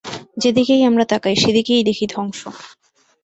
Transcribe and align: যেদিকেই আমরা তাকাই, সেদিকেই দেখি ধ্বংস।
যেদিকেই 0.37 0.81
আমরা 0.85 1.05
তাকাই, 1.05 1.35
সেদিকেই 1.35 1.81
দেখি 1.89 2.05
ধ্বংস। 2.07 2.39